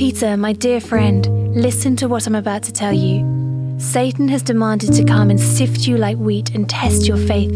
[0.00, 3.76] Peter, my dear friend, listen to what I'm about to tell you.
[3.78, 7.52] Satan has demanded to come and sift you like wheat and test your faith.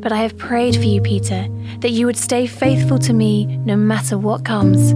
[0.00, 1.46] But I have prayed for you, Peter,
[1.82, 4.88] that you would stay faithful to me no matter what comes.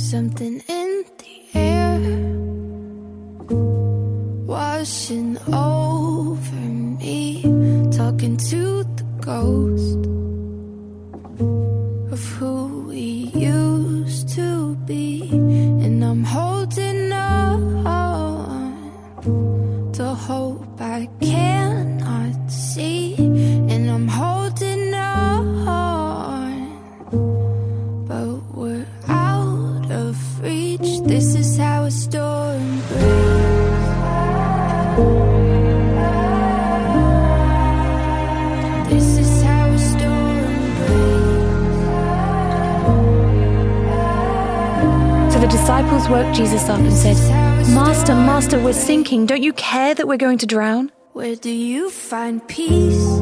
[0.00, 1.98] Something in the air
[4.46, 7.42] washing over me,
[7.90, 10.03] talking to the ghost
[19.94, 26.68] to hope I cannot see, and I'm holding on,
[28.08, 31.00] but we're out of reach.
[31.04, 33.34] This is how a storm breaks.
[45.44, 47.18] The disciples woke Jesus up and said,
[47.72, 49.26] Master, Master, we're sinking.
[49.26, 50.92] Don't you care that we're going to drown?
[51.12, 53.18] Where do you find peace?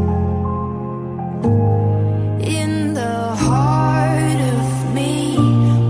[2.46, 5.36] In the heart of me,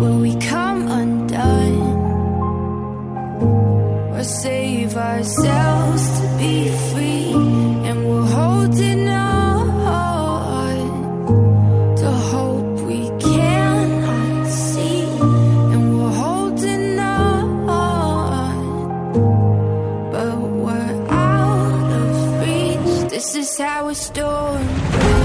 [0.01, 1.81] where we come undone,
[4.13, 5.72] or save ourselves
[23.23, 25.22] This is how it's storm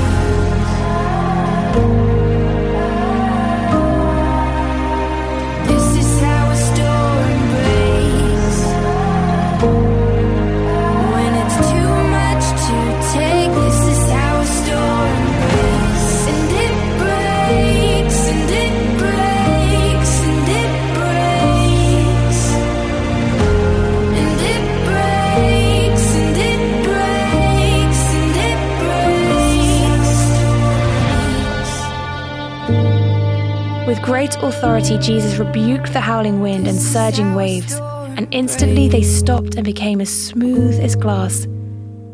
[33.98, 37.74] With great authority, Jesus rebuked the howling wind and surging waves,
[38.16, 41.48] and instantly they stopped and became as smooth as glass.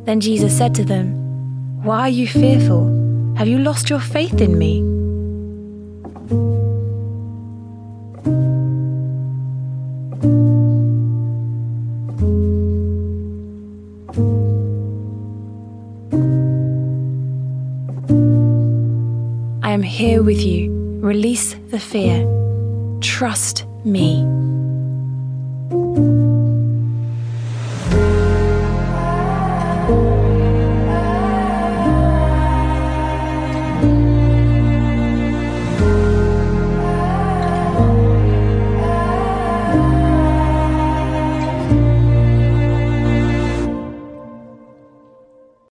[0.05, 3.35] Then Jesus said to them, Why are you fearful?
[3.35, 4.79] Have you lost your faith in me?
[19.61, 20.82] I am here with you.
[21.03, 22.25] Release the fear.
[23.01, 24.52] Trust me.